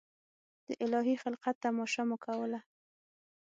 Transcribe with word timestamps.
د 0.67 0.69
الهي 0.83 1.15
خلقت 1.23 1.55
تماشه 1.63 2.03
مو 2.09 2.17
کوله. 2.25 2.59